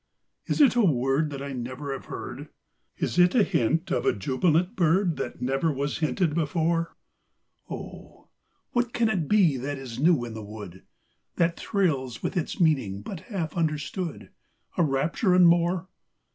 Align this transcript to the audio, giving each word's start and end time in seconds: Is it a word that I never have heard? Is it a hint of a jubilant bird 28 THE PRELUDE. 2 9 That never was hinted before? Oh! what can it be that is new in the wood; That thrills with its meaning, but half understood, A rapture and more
Is 0.47 0.59
it 0.61 0.75
a 0.75 0.81
word 0.81 1.29
that 1.29 1.43
I 1.43 1.53
never 1.53 1.93
have 1.93 2.05
heard? 2.05 2.49
Is 2.97 3.19
it 3.19 3.35
a 3.35 3.43
hint 3.43 3.91
of 3.91 4.03
a 4.03 4.13
jubilant 4.13 4.75
bird 4.75 5.15
28 5.15 5.15
THE 5.15 5.15
PRELUDE. 5.15 5.33
2 5.33 5.39
9 5.41 5.45
That 5.45 5.53
never 5.53 5.71
was 5.71 5.99
hinted 5.99 6.33
before? 6.33 6.97
Oh! 7.69 8.29
what 8.71 8.93
can 8.93 9.09
it 9.09 9.27
be 9.29 9.57
that 9.57 9.77
is 9.77 9.99
new 9.99 10.25
in 10.25 10.33
the 10.33 10.41
wood; 10.41 10.85
That 11.35 11.55
thrills 11.59 12.23
with 12.23 12.35
its 12.35 12.59
meaning, 12.59 13.03
but 13.03 13.19
half 13.29 13.55
understood, 13.55 14.31
A 14.75 14.81
rapture 14.83 15.35
and 15.35 15.47
more 15.47 15.87